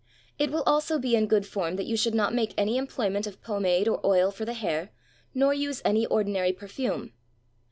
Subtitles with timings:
[0.39, 3.39] It will also be in good form that you should not make any employment of
[3.43, 4.89] pomade or oil for the hair,
[5.35, 7.13] nor use any ordinary perfume.